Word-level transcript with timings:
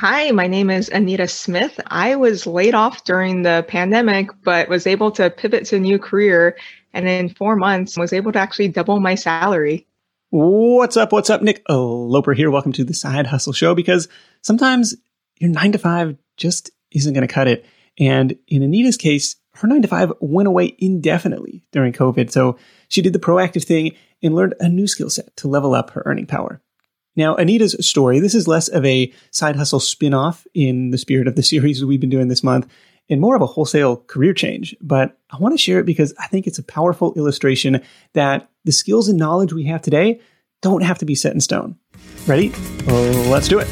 Hi, 0.00 0.30
my 0.30 0.46
name 0.46 0.70
is 0.70 0.88
Anita 0.88 1.28
Smith. 1.28 1.78
I 1.88 2.16
was 2.16 2.46
laid 2.46 2.74
off 2.74 3.04
during 3.04 3.42
the 3.42 3.66
pandemic, 3.68 4.30
but 4.42 4.70
was 4.70 4.86
able 4.86 5.10
to 5.10 5.28
pivot 5.28 5.66
to 5.66 5.76
a 5.76 5.78
new 5.78 5.98
career. 5.98 6.56
And 6.94 7.06
in 7.06 7.28
four 7.28 7.54
months, 7.54 7.98
was 7.98 8.14
able 8.14 8.32
to 8.32 8.38
actually 8.38 8.68
double 8.68 8.98
my 8.98 9.14
salary. 9.14 9.86
What's 10.30 10.96
up? 10.96 11.12
What's 11.12 11.28
up? 11.28 11.42
Nick 11.42 11.62
Loper 11.68 12.32
here. 12.32 12.50
Welcome 12.50 12.72
to 12.72 12.84
the 12.84 12.94
Side 12.94 13.26
Hustle 13.26 13.52
Show 13.52 13.74
because 13.74 14.08
sometimes 14.40 14.96
your 15.38 15.50
nine 15.50 15.72
to 15.72 15.78
five 15.78 16.16
just 16.38 16.70
isn't 16.92 17.12
going 17.12 17.28
to 17.28 17.34
cut 17.34 17.46
it. 17.46 17.66
And 17.98 18.38
in 18.48 18.62
Anita's 18.62 18.96
case, 18.96 19.36
her 19.56 19.68
nine 19.68 19.82
to 19.82 19.88
five 19.88 20.14
went 20.18 20.48
away 20.48 20.76
indefinitely 20.78 21.62
during 21.72 21.92
COVID. 21.92 22.30
So 22.30 22.56
she 22.88 23.02
did 23.02 23.12
the 23.12 23.18
proactive 23.18 23.64
thing 23.64 23.92
and 24.22 24.34
learned 24.34 24.54
a 24.60 24.68
new 24.70 24.86
skill 24.86 25.10
set 25.10 25.36
to 25.36 25.48
level 25.48 25.74
up 25.74 25.90
her 25.90 26.02
earning 26.06 26.24
power. 26.24 26.62
Now, 27.16 27.34
Anita's 27.36 27.76
story, 27.86 28.20
this 28.20 28.34
is 28.34 28.46
less 28.46 28.68
of 28.68 28.84
a 28.84 29.12
side 29.30 29.56
hustle 29.56 29.80
spin 29.80 30.14
off 30.14 30.46
in 30.54 30.90
the 30.90 30.98
spirit 30.98 31.26
of 31.26 31.36
the 31.36 31.42
series 31.52 31.84
we've 31.84 32.00
been 32.00 32.10
doing 32.10 32.28
this 32.28 32.44
month 32.44 32.68
and 33.08 33.20
more 33.20 33.34
of 33.34 33.42
a 33.42 33.46
wholesale 33.46 33.96
career 34.06 34.32
change. 34.32 34.76
But 34.80 35.18
I 35.30 35.36
want 35.38 35.52
to 35.52 35.58
share 35.58 35.80
it 35.80 35.86
because 35.86 36.14
I 36.18 36.28
think 36.28 36.46
it's 36.46 36.58
a 36.58 36.62
powerful 36.62 37.12
illustration 37.14 37.82
that 38.12 38.48
the 38.64 38.72
skills 38.72 39.08
and 39.08 39.18
knowledge 39.18 39.52
we 39.52 39.64
have 39.64 39.82
today 39.82 40.20
don't 40.62 40.82
have 40.82 40.98
to 40.98 41.04
be 41.04 41.14
set 41.14 41.34
in 41.34 41.40
stone. 41.40 41.76
Ready? 42.26 42.50
Let's 42.86 43.48
do 43.48 43.58
it. 43.58 43.68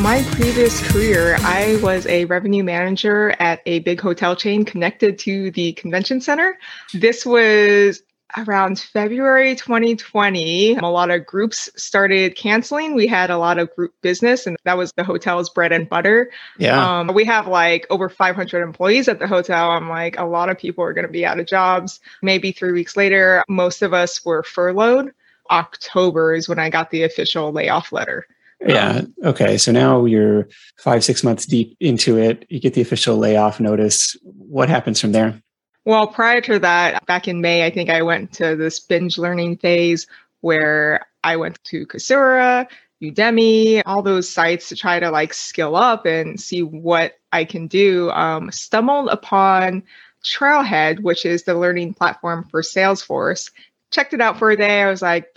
My 0.00 0.24
previous 0.32 0.80
career, 0.90 1.36
I 1.40 1.78
was 1.80 2.06
a 2.06 2.24
revenue 2.24 2.64
manager 2.64 3.36
at 3.38 3.60
a 3.66 3.78
big 3.80 4.00
hotel 4.00 4.34
chain 4.34 4.64
connected 4.64 5.16
to 5.20 5.52
the 5.52 5.74
convention 5.74 6.20
center. 6.20 6.58
This 6.92 7.24
was 7.24 8.02
around 8.36 8.80
February 8.80 9.54
2020, 9.54 10.76
a 10.76 10.86
lot 10.86 11.10
of 11.10 11.26
groups 11.26 11.68
started 11.76 12.36
canceling. 12.36 12.94
We 12.94 13.06
had 13.06 13.30
a 13.30 13.38
lot 13.38 13.58
of 13.58 13.74
group 13.74 13.94
business, 14.02 14.46
and 14.46 14.56
that 14.64 14.76
was 14.76 14.92
the 14.96 15.04
hotel's 15.04 15.50
bread 15.50 15.72
and 15.72 15.88
butter. 15.88 16.30
Yeah. 16.58 17.00
Um, 17.00 17.14
we 17.14 17.24
have 17.24 17.46
like 17.46 17.86
over 17.90 18.08
500 18.08 18.62
employees 18.62 19.08
at 19.08 19.18
the 19.18 19.26
hotel. 19.26 19.70
I'm 19.70 19.88
like, 19.88 20.18
a 20.18 20.24
lot 20.24 20.48
of 20.48 20.58
people 20.58 20.84
are 20.84 20.92
going 20.92 21.06
to 21.06 21.12
be 21.12 21.26
out 21.26 21.40
of 21.40 21.46
jobs. 21.46 22.00
Maybe 22.22 22.52
three 22.52 22.72
weeks 22.72 22.96
later, 22.96 23.44
most 23.48 23.82
of 23.82 23.92
us 23.92 24.24
were 24.24 24.42
furloughed. 24.42 25.12
October 25.50 26.34
is 26.34 26.48
when 26.48 26.58
I 26.58 26.70
got 26.70 26.90
the 26.90 27.02
official 27.02 27.52
layoff 27.52 27.92
letter. 27.92 28.26
Yeah. 28.66 29.02
Okay. 29.24 29.58
So 29.58 29.72
now 29.72 30.04
you're 30.04 30.48
five, 30.76 31.02
six 31.04 31.24
months 31.24 31.46
deep 31.46 31.76
into 31.80 32.16
it. 32.16 32.46
You 32.48 32.60
get 32.60 32.74
the 32.74 32.80
official 32.80 33.16
layoff 33.16 33.58
notice. 33.60 34.16
What 34.22 34.68
happens 34.68 35.00
from 35.00 35.12
there? 35.12 35.42
Well, 35.84 36.06
prior 36.06 36.40
to 36.42 36.58
that, 36.60 37.04
back 37.06 37.26
in 37.26 37.40
May, 37.40 37.66
I 37.66 37.70
think 37.70 37.90
I 37.90 38.02
went 38.02 38.32
to 38.34 38.54
this 38.56 38.78
binge 38.78 39.18
learning 39.18 39.56
phase 39.56 40.06
where 40.40 41.06
I 41.24 41.36
went 41.36 41.62
to 41.64 41.86
Coursera, 41.86 42.68
Udemy, 43.02 43.82
all 43.84 44.02
those 44.02 44.28
sites 44.28 44.68
to 44.68 44.76
try 44.76 45.00
to 45.00 45.10
like 45.10 45.34
skill 45.34 45.74
up 45.74 46.06
and 46.06 46.40
see 46.40 46.62
what 46.62 47.14
I 47.32 47.44
can 47.44 47.66
do. 47.66 48.10
Um, 48.10 48.50
stumbled 48.52 49.08
upon 49.08 49.82
Trailhead, 50.24 51.00
which 51.00 51.26
is 51.26 51.42
the 51.42 51.54
learning 51.54 51.94
platform 51.94 52.46
for 52.48 52.62
Salesforce. 52.62 53.50
Checked 53.90 54.14
it 54.14 54.20
out 54.20 54.38
for 54.38 54.50
a 54.50 54.56
day. 54.56 54.82
I 54.82 54.90
was 54.90 55.02
like, 55.02 55.36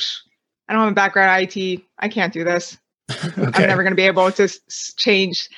I 0.69 0.73
don't 0.73 0.83
have 0.83 0.91
a 0.91 0.95
background 0.95 1.41
in 1.41 1.49
IT. 1.49 1.81
I 1.97 2.07
can't 2.07 2.33
do 2.33 2.43
this. 2.43 2.77
okay. 3.11 3.63
I'm 3.63 3.67
never 3.67 3.83
going 3.83 3.91
to 3.91 3.95
be 3.95 4.03
able 4.03 4.31
to 4.31 4.43
s- 4.43 4.93
change 4.95 5.49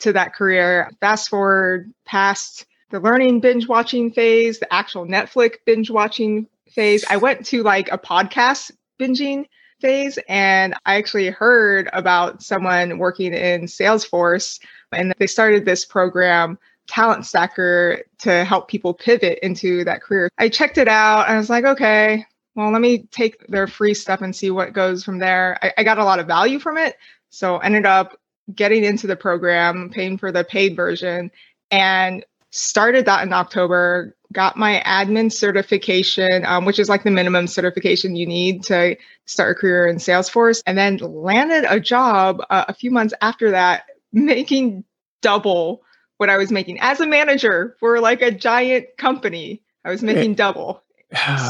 to 0.00 0.12
that 0.12 0.34
career. 0.34 0.90
Fast 1.00 1.28
forward 1.28 1.92
past 2.04 2.66
the 2.90 3.00
learning 3.00 3.40
binge 3.40 3.68
watching 3.68 4.10
phase, 4.10 4.58
the 4.58 4.72
actual 4.72 5.06
Netflix 5.06 5.56
binge 5.64 5.90
watching 5.90 6.46
phase. 6.70 7.04
I 7.08 7.16
went 7.16 7.44
to 7.46 7.62
like 7.62 7.90
a 7.90 7.98
podcast 7.98 8.70
binging 9.00 9.46
phase 9.80 10.18
and 10.28 10.74
I 10.86 10.96
actually 10.96 11.28
heard 11.28 11.90
about 11.92 12.42
someone 12.42 12.98
working 12.98 13.34
in 13.34 13.62
Salesforce 13.62 14.60
and 14.92 15.14
they 15.18 15.26
started 15.26 15.64
this 15.64 15.84
program 15.84 16.58
talent 16.86 17.26
stacker 17.26 18.02
to 18.18 18.44
help 18.44 18.68
people 18.68 18.94
pivot 18.94 19.38
into 19.42 19.84
that 19.84 20.02
career. 20.02 20.30
I 20.38 20.48
checked 20.48 20.78
it 20.78 20.88
out 20.88 21.26
and 21.26 21.34
I 21.34 21.38
was 21.38 21.50
like, 21.50 21.64
okay, 21.64 22.24
well, 22.54 22.70
let 22.70 22.80
me 22.80 22.98
take 23.10 23.46
their 23.48 23.66
free 23.66 23.94
stuff 23.94 24.22
and 24.22 24.34
see 24.34 24.50
what 24.50 24.72
goes 24.72 25.04
from 25.04 25.18
there. 25.18 25.58
I, 25.62 25.72
I 25.78 25.84
got 25.84 25.98
a 25.98 26.04
lot 26.04 26.20
of 26.20 26.26
value 26.26 26.58
from 26.58 26.78
it. 26.78 26.96
So 27.30 27.58
ended 27.58 27.84
up 27.84 28.18
getting 28.54 28.84
into 28.84 29.06
the 29.06 29.16
program, 29.16 29.90
paying 29.90 30.16
for 30.16 30.30
the 30.30 30.44
paid 30.44 30.76
version 30.76 31.30
and 31.70 32.24
started 32.56 33.04
that 33.04 33.22
in 33.22 33.32
October, 33.32 34.16
got 34.32 34.56
my 34.56 34.82
admin 34.86 35.30
certification, 35.30 36.44
um, 36.46 36.64
which 36.64 36.78
is 36.78 36.88
like 36.88 37.04
the 37.04 37.10
minimum 37.10 37.46
certification 37.46 38.16
you 38.16 38.26
need 38.26 38.62
to 38.64 38.96
start 39.26 39.56
a 39.56 39.60
career 39.60 39.86
in 39.86 39.96
Salesforce, 39.96 40.62
and 40.66 40.78
then 40.78 40.96
landed 40.98 41.64
a 41.68 41.78
job 41.78 42.40
uh, 42.50 42.64
a 42.68 42.74
few 42.74 42.90
months 42.90 43.12
after 43.20 43.50
that, 43.50 43.84
making 44.12 44.84
double 45.20 45.82
what 46.16 46.30
I 46.30 46.38
was 46.38 46.50
making 46.50 46.80
as 46.80 46.98
a 47.00 47.06
manager 47.06 47.76
for 47.78 48.00
like 48.00 48.22
a 48.22 48.30
giant 48.30 48.86
company. 48.96 49.62
I 49.84 49.90
was 49.90 50.02
making 50.02 50.34
double 50.34 50.82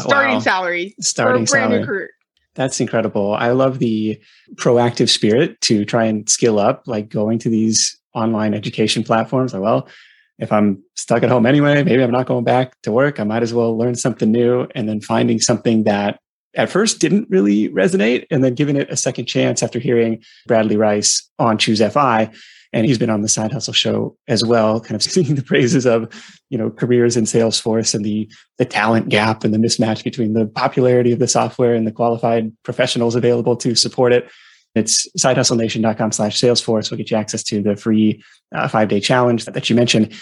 starting 0.01 0.35
wow. 0.35 0.41
salary, 0.41 0.95
starting 1.01 1.47
salary. 1.47 2.09
That's 2.55 2.81
incredible. 2.81 3.35
I 3.35 3.51
love 3.51 3.79
the 3.79 4.21
proactive 4.55 5.09
spirit 5.09 5.61
to 5.63 5.85
try 5.85 6.05
and 6.07 6.29
skill 6.29 6.59
up, 6.59 6.85
like 6.87 7.11
going 7.11 7.39
to 7.41 7.51
these 7.51 7.97
online 8.15 8.55
education 8.55 9.05
platforms. 9.05 9.53
Like, 9.53 9.63
well, 9.63 9.89
if 10.39 10.53
I'm 10.53 10.83
stuck 10.95 11.23
at 11.23 11.31
home 11.31 11.47
anyway, 11.47 11.83
maybe 11.83 12.03
I'm 12.03 12.11
not 12.11 12.27
going 12.27 12.45
back 12.45 12.81
to 12.83 12.93
work. 12.93 13.19
I 13.19 13.25
might 13.25 13.43
as 13.43 13.55
well 13.55 13.77
learn 13.77 13.95
something 13.95 14.31
new 14.31 14.67
and 14.75 14.89
then 14.89 15.01
finding 15.01 15.41
something 15.41 15.85
that 15.85 16.21
at 16.55 16.71
first 16.71 17.01
didn't 17.01 17.29
really 17.31 17.69
resonate 17.69 18.27
and 18.31 18.43
then 18.43 18.55
giving 18.55 18.77
it 18.77 18.91
a 18.91 18.97
second 18.97 19.27
chance 19.27 19.63
after 19.63 19.79
hearing 19.79 20.23
Bradley 20.47 20.77
Rice 20.77 21.29
on 21.39 21.59
Choose 21.59 21.81
FI. 21.93 22.31
And 22.73 22.85
he's 22.85 22.99
been 22.99 23.11
on 23.11 23.23
the 23.23 23.29
side 23.29 23.53
hustle 23.53 23.73
show 23.73 24.17
as 24.29 24.45
well, 24.45 24.81
kind 24.81 24.97
of 24.97 25.03
singing 25.11 25.37
the 25.37 25.43
praises 25.43 25.87
of, 25.87 26.13
you 26.51 26.59
know, 26.59 26.71
careers 26.71 27.17
in 27.17 27.25
Salesforce 27.25 27.95
and 27.95 28.05
the 28.05 28.31
the 28.59 28.65
talent 28.65 29.09
gap 29.09 29.45
and 29.45 29.55
the 29.55 29.59
mismatch 29.59 30.05
between 30.05 30.35
the 30.35 30.47
popularity 30.47 31.13
of 31.13 31.19
the 31.19 31.29
software 31.29 31.75
and 31.75 31.87
the 31.87 31.93
qualified 31.93 32.53
professionals 32.65 33.15
available 33.15 33.57
to 33.57 33.75
support 33.75 34.13
it. 34.13 34.29
It's 34.77 35.09
sidehustlenation.com 35.19 36.13
slash 36.13 36.39
Salesforce 36.39 36.91
will 36.91 36.99
get 36.99 37.11
you 37.11 37.17
access 37.17 37.43
to 37.45 37.63
the 37.63 37.77
free 37.77 38.23
uh, 38.55 38.69
five 38.69 38.89
day 38.89 39.01
challenge 39.01 39.47
that, 39.47 39.55
that 39.55 39.71
you 39.71 39.77
mentioned. 39.77 40.13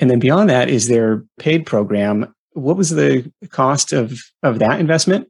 And 0.00 0.08
then 0.08 0.20
beyond 0.20 0.48
that 0.50 0.68
is 0.68 0.88
their 0.88 1.24
paid 1.38 1.66
program. 1.66 2.32
What 2.52 2.76
was 2.76 2.90
the 2.90 3.30
cost 3.50 3.92
of, 3.92 4.22
of 4.42 4.60
that 4.60 4.80
investment? 4.80 5.28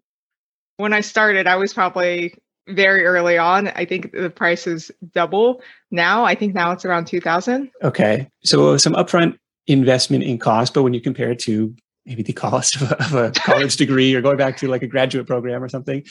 When 0.77 0.93
I 0.93 1.01
started, 1.01 1.47
I 1.47 1.57
was 1.57 1.73
probably 1.75 2.35
very 2.69 3.05
early 3.05 3.39
on. 3.39 3.69
I 3.69 3.85
think 3.85 4.13
the 4.13 4.31
price 4.31 4.67
is 4.67 4.91
double 5.13 5.63
now. 5.91 6.25
I 6.25 6.35
think 6.35 6.55
now 6.55 6.73
it's 6.73 6.85
around 6.85 7.07
2000. 7.07 7.71
Okay. 7.83 8.29
So 8.45 8.77
some 8.77 8.93
upfront 8.95 9.39
investment 9.67 10.25
in 10.25 10.39
cost, 10.39 10.75
but 10.75 10.83
when 10.83 10.95
you 10.95 11.01
compare 11.01 11.31
it 11.31 11.39
to 11.41 11.75
maybe 12.05 12.23
the 12.23 12.33
cost 12.33 12.77
of 12.77 12.91
a, 12.93 13.05
of 13.05 13.15
a 13.15 13.31
college 13.33 13.77
degree 13.79 14.15
or 14.15 14.21
going 14.21 14.37
back 14.37 14.59
to 14.59 14.69
like 14.69 14.83
a 14.83 14.87
graduate 14.87 15.27
program 15.27 15.63
or 15.63 15.69
something, 15.69 16.05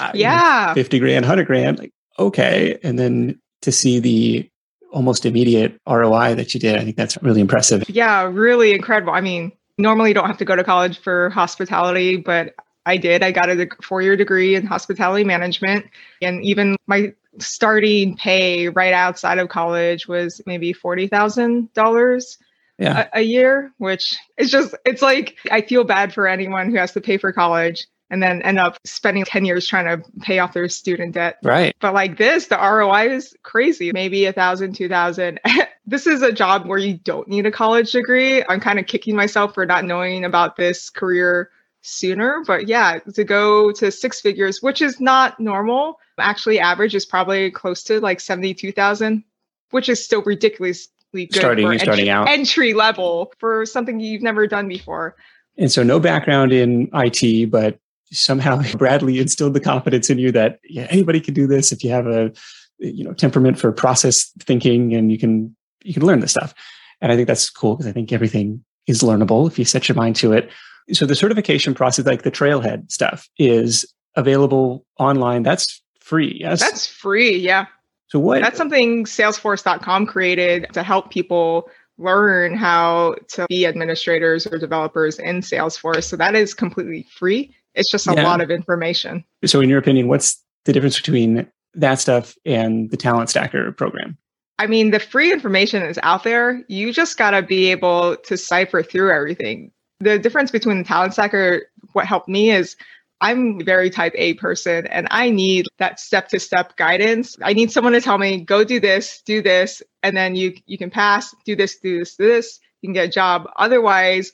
uh, 0.00 0.12
yeah, 0.14 0.62
you 0.62 0.68
know, 0.68 0.74
50 0.74 0.98
grand, 0.98 1.24
100 1.24 1.46
grand, 1.46 1.78
like 1.78 1.92
okay. 2.18 2.78
And 2.82 2.98
then 2.98 3.40
to 3.62 3.72
see 3.72 4.00
the 4.00 4.50
almost 4.92 5.26
immediate 5.26 5.80
ROI 5.88 6.34
that 6.36 6.54
you 6.54 6.60
did, 6.60 6.76
I 6.76 6.84
think 6.84 6.96
that's 6.96 7.20
really 7.22 7.40
impressive. 7.40 7.88
Yeah, 7.88 8.24
really 8.24 8.72
incredible. 8.72 9.12
I 9.12 9.20
mean, 9.20 9.52
normally 9.78 10.10
you 10.10 10.14
don't 10.14 10.26
have 10.26 10.38
to 10.38 10.44
go 10.44 10.56
to 10.56 10.64
college 10.64 11.00
for 11.00 11.30
hospitality, 11.30 12.16
but 12.16 12.54
I 12.86 12.96
did. 12.96 13.22
I 13.22 13.32
got 13.32 13.50
a 13.50 13.68
four 13.82 14.02
year 14.02 14.16
degree 14.16 14.54
in 14.54 14.66
hospitality 14.66 15.24
management. 15.24 15.86
And 16.22 16.44
even 16.44 16.76
my 16.86 17.12
starting 17.38 18.16
pay 18.16 18.68
right 18.68 18.92
outside 18.92 19.38
of 19.38 19.48
college 19.48 20.06
was 20.06 20.40
maybe 20.46 20.72
$40,000 20.72 22.36
yeah. 22.78 23.08
a, 23.12 23.18
a 23.18 23.22
year, 23.22 23.72
which 23.78 24.16
is 24.36 24.50
just, 24.50 24.74
it's 24.84 25.02
like, 25.02 25.36
I 25.50 25.62
feel 25.62 25.84
bad 25.84 26.12
for 26.12 26.28
anyone 26.28 26.70
who 26.70 26.76
has 26.76 26.92
to 26.92 27.00
pay 27.00 27.16
for 27.16 27.32
college 27.32 27.86
and 28.14 28.22
then 28.22 28.42
end 28.42 28.60
up 28.60 28.78
spending 28.84 29.24
10 29.24 29.44
years 29.44 29.66
trying 29.66 29.86
to 29.86 30.08
pay 30.20 30.38
off 30.38 30.52
their 30.52 30.68
student 30.68 31.14
debt. 31.14 31.38
Right. 31.42 31.74
But 31.80 31.94
like 31.94 32.16
this, 32.16 32.46
the 32.46 32.56
ROI 32.56 33.10
is 33.10 33.36
crazy. 33.42 33.90
Maybe 33.90 34.24
a 34.26 34.32
thousand, 34.32 34.74
two 34.76 34.88
thousand. 34.88 35.40
this 35.86 36.06
is 36.06 36.22
a 36.22 36.30
job 36.30 36.64
where 36.64 36.78
you 36.78 36.94
don't 36.94 37.26
need 37.26 37.44
a 37.44 37.50
college 37.50 37.90
degree. 37.90 38.44
I'm 38.48 38.60
kind 38.60 38.78
of 38.78 38.86
kicking 38.86 39.16
myself 39.16 39.52
for 39.52 39.66
not 39.66 39.84
knowing 39.84 40.24
about 40.24 40.54
this 40.54 40.90
career 40.90 41.50
sooner. 41.80 42.44
But 42.46 42.68
yeah, 42.68 43.00
to 43.14 43.24
go 43.24 43.72
to 43.72 43.90
six 43.90 44.20
figures, 44.20 44.62
which 44.62 44.80
is 44.80 45.00
not 45.00 45.40
normal. 45.40 45.98
Actually, 46.16 46.60
average 46.60 46.94
is 46.94 47.04
probably 47.04 47.50
close 47.50 47.82
to 47.82 47.98
like 47.98 48.20
72,000, 48.20 49.24
which 49.72 49.88
is 49.88 50.02
still 50.04 50.22
ridiculously 50.22 51.26
good 51.26 51.34
starting, 51.34 51.66
for 51.66 51.78
starting 51.80 52.08
entry, 52.08 52.10
out. 52.10 52.28
entry 52.28 52.74
level 52.74 53.32
for 53.40 53.66
something 53.66 53.98
you've 53.98 54.22
never 54.22 54.46
done 54.46 54.68
before. 54.68 55.16
And 55.56 55.70
so 55.70 55.82
no 55.82 55.98
background 55.98 56.52
in 56.52 56.90
IT, 56.92 57.50
but 57.50 57.80
somehow 58.14 58.62
Bradley 58.76 59.18
instilled 59.18 59.54
the 59.54 59.60
confidence 59.60 60.10
in 60.10 60.18
you 60.18 60.32
that 60.32 60.60
yeah, 60.64 60.86
anybody 60.90 61.20
can 61.20 61.34
do 61.34 61.46
this 61.46 61.72
if 61.72 61.84
you 61.84 61.90
have 61.90 62.06
a 62.06 62.32
you 62.78 63.04
know 63.04 63.12
temperament 63.12 63.58
for 63.58 63.72
process 63.72 64.30
thinking 64.40 64.94
and 64.94 65.12
you 65.12 65.18
can 65.18 65.54
you 65.82 65.92
can 65.92 66.04
learn 66.04 66.20
this 66.20 66.32
stuff. 66.32 66.54
And 67.00 67.12
I 67.12 67.16
think 67.16 67.28
that's 67.28 67.50
cool 67.50 67.76
because 67.76 67.86
I 67.86 67.92
think 67.92 68.12
everything 68.12 68.64
is 68.86 69.02
learnable 69.02 69.46
if 69.46 69.58
you 69.58 69.64
set 69.64 69.88
your 69.88 69.96
mind 69.96 70.16
to 70.16 70.32
it. 70.32 70.50
So 70.92 71.06
the 71.06 71.14
certification 71.14 71.74
process, 71.74 72.06
like 72.06 72.22
the 72.22 72.30
trailhead 72.30 72.90
stuff, 72.90 73.28
is 73.38 73.86
available 74.16 74.84
online. 74.98 75.42
That's 75.42 75.82
free. 76.00 76.36
Yes. 76.40 76.60
That's 76.60 76.86
free. 76.86 77.36
Yeah. 77.36 77.66
So 78.08 78.18
what? 78.18 78.42
That's 78.42 78.58
something 78.58 79.04
Salesforce.com 79.04 80.06
created 80.06 80.66
to 80.72 80.82
help 80.82 81.10
people 81.10 81.68
learn 81.96 82.56
how 82.56 83.16
to 83.28 83.46
be 83.48 83.66
administrators 83.66 84.46
or 84.46 84.58
developers 84.58 85.18
in 85.18 85.40
Salesforce. 85.40 86.04
So 86.04 86.16
that 86.16 86.34
is 86.34 86.52
completely 86.52 87.06
free. 87.16 87.54
It's 87.74 87.90
just 87.90 88.06
a 88.06 88.14
yeah. 88.14 88.24
lot 88.24 88.40
of 88.40 88.50
information. 88.50 89.24
So, 89.44 89.60
in 89.60 89.68
your 89.68 89.78
opinion, 89.78 90.08
what's 90.08 90.42
the 90.64 90.72
difference 90.72 90.96
between 90.96 91.46
that 91.74 92.00
stuff 92.00 92.36
and 92.44 92.90
the 92.90 92.96
Talent 92.96 93.30
Stacker 93.30 93.72
program? 93.72 94.16
I 94.58 94.66
mean, 94.66 94.90
the 94.90 95.00
free 95.00 95.32
information 95.32 95.82
is 95.82 95.98
out 96.02 96.22
there. 96.22 96.62
You 96.68 96.92
just 96.92 97.18
got 97.18 97.32
to 97.32 97.42
be 97.42 97.70
able 97.72 98.16
to 98.16 98.36
cipher 98.36 98.82
through 98.82 99.12
everything. 99.12 99.72
The 100.00 100.18
difference 100.18 100.50
between 100.50 100.78
the 100.78 100.84
Talent 100.84 101.12
Stacker, 101.14 101.62
what 101.92 102.06
helped 102.06 102.28
me 102.28 102.52
is 102.52 102.76
I'm 103.20 103.64
very 103.64 103.90
type 103.90 104.12
A 104.16 104.34
person 104.34 104.86
and 104.88 105.08
I 105.10 105.30
need 105.30 105.66
that 105.78 105.98
step 105.98 106.28
to 106.28 106.40
step 106.40 106.76
guidance. 106.76 107.36
I 107.42 107.52
need 107.52 107.72
someone 107.72 107.94
to 107.94 108.00
tell 108.00 108.18
me, 108.18 108.40
go 108.40 108.64
do 108.64 108.78
this, 108.80 109.22
do 109.24 109.40
this, 109.40 109.82
and 110.02 110.16
then 110.16 110.34
you 110.34 110.54
you 110.66 110.76
can 110.76 110.90
pass, 110.90 111.34
do 111.44 111.56
this, 111.56 111.78
do 111.78 112.00
this, 112.00 112.16
do 112.16 112.26
this, 112.26 112.60
you 112.82 112.88
can 112.88 112.94
get 112.94 113.08
a 113.08 113.10
job. 113.10 113.48
Otherwise, 113.56 114.32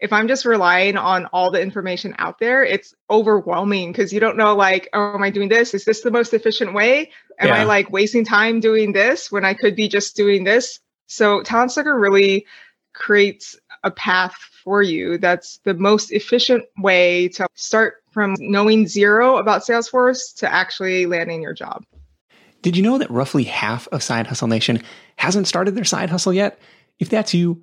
if 0.00 0.12
I'm 0.12 0.28
just 0.28 0.44
relying 0.44 0.96
on 0.96 1.26
all 1.26 1.50
the 1.50 1.60
information 1.60 2.14
out 2.18 2.38
there, 2.38 2.64
it's 2.64 2.94
overwhelming 3.10 3.92
because 3.92 4.12
you 4.12 4.20
don't 4.20 4.36
know 4.36 4.56
like, 4.56 4.88
oh, 4.94 5.14
am 5.14 5.22
I 5.22 5.30
doing 5.30 5.48
this? 5.48 5.74
Is 5.74 5.84
this 5.84 6.00
the 6.00 6.10
most 6.10 6.32
efficient 6.32 6.72
way? 6.72 7.10
Am 7.38 7.48
yeah. 7.48 7.56
I 7.56 7.64
like 7.64 7.90
wasting 7.90 8.24
time 8.24 8.60
doing 8.60 8.92
this 8.92 9.30
when 9.30 9.44
I 9.44 9.54
could 9.54 9.76
be 9.76 9.88
just 9.88 10.16
doing 10.16 10.44
this? 10.44 10.80
So 11.06 11.42
Talent 11.42 11.72
Stacker 11.72 11.98
really 11.98 12.46
creates 12.94 13.58
a 13.82 13.90
path 13.90 14.34
for 14.64 14.82
you 14.82 15.18
that's 15.18 15.58
the 15.64 15.74
most 15.74 16.12
efficient 16.12 16.64
way 16.78 17.28
to 17.28 17.46
start 17.54 18.02
from 18.10 18.36
knowing 18.38 18.86
zero 18.86 19.36
about 19.36 19.62
Salesforce 19.62 20.34
to 20.36 20.52
actually 20.52 21.06
landing 21.06 21.42
your 21.42 21.54
job. 21.54 21.84
Did 22.62 22.76
you 22.76 22.82
know 22.82 22.98
that 22.98 23.10
roughly 23.10 23.44
half 23.44 23.88
of 23.88 24.02
Side 24.02 24.26
Hustle 24.26 24.48
Nation 24.48 24.82
hasn't 25.16 25.48
started 25.48 25.74
their 25.74 25.84
side 25.84 26.10
hustle 26.10 26.32
yet? 26.32 26.58
If 26.98 27.08
that's 27.08 27.32
you, 27.32 27.62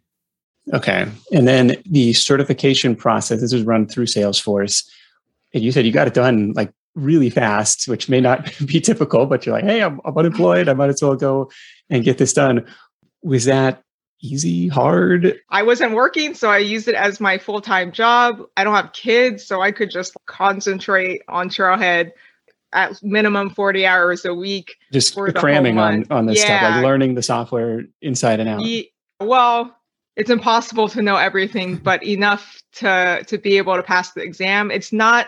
Okay. 0.73 1.07
And 1.31 1.47
then 1.47 1.81
the 1.85 2.13
certification 2.13 2.95
process, 2.95 3.41
this 3.41 3.53
was 3.53 3.63
run 3.63 3.87
through 3.87 4.05
Salesforce. 4.05 4.87
And 5.53 5.63
you 5.63 5.71
said 5.71 5.85
you 5.85 5.91
got 5.91 6.07
it 6.07 6.13
done 6.13 6.53
like 6.53 6.71
really 6.95 7.29
fast, 7.29 7.87
which 7.87 8.09
may 8.09 8.21
not 8.21 8.51
be 8.65 8.79
typical, 8.79 9.25
but 9.25 9.45
you're 9.45 9.55
like, 9.55 9.65
hey, 9.65 9.81
I'm, 9.81 9.99
I'm 10.05 10.17
unemployed. 10.17 10.69
I 10.69 10.73
might 10.73 10.89
as 10.89 11.01
well 11.01 11.15
go 11.15 11.51
and 11.89 12.03
get 12.03 12.17
this 12.17 12.33
done. 12.33 12.65
Was 13.23 13.45
that 13.45 13.83
easy, 14.21 14.67
hard? 14.67 15.39
I 15.49 15.63
wasn't 15.63 15.93
working, 15.93 16.33
so 16.33 16.49
I 16.49 16.59
used 16.59 16.87
it 16.87 16.95
as 16.95 17.19
my 17.19 17.37
full 17.37 17.61
time 17.61 17.91
job. 17.91 18.41
I 18.55 18.63
don't 18.63 18.75
have 18.75 18.93
kids, 18.93 19.45
so 19.45 19.61
I 19.61 19.71
could 19.71 19.89
just 19.89 20.15
concentrate 20.27 21.21
on 21.27 21.49
Trailhead 21.49 22.11
at 22.73 23.01
minimum 23.03 23.49
40 23.49 23.85
hours 23.85 24.25
a 24.25 24.33
week. 24.33 24.75
Just 24.93 25.15
cramming 25.15 25.77
on, 25.77 26.05
on 26.09 26.25
this 26.25 26.39
yeah. 26.39 26.45
stuff, 26.45 26.75
like 26.75 26.83
learning 26.83 27.15
the 27.15 27.23
software 27.23 27.83
inside 28.01 28.39
and 28.39 28.49
out. 28.49 28.63
well, 29.19 29.75
it's 30.15 30.29
impossible 30.29 30.89
to 30.89 31.01
know 31.01 31.15
everything, 31.15 31.75
but 31.83 32.03
enough 32.03 32.61
to 32.73 33.23
to 33.27 33.37
be 33.37 33.57
able 33.57 33.75
to 33.75 33.83
pass 33.83 34.11
the 34.11 34.21
exam. 34.21 34.71
It's 34.71 34.93
not 34.93 35.27